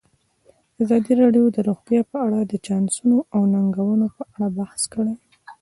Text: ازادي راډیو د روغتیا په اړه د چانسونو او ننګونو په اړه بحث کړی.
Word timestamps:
ازادي 0.83 1.13
راډیو 1.21 1.45
د 1.55 1.57
روغتیا 1.69 2.01
په 2.11 2.17
اړه 2.25 2.39
د 2.43 2.53
چانسونو 2.65 3.17
او 3.33 3.41
ننګونو 3.53 4.07
په 4.15 4.23
اړه 4.33 4.47
بحث 4.57 4.81
کړی. 4.93 5.15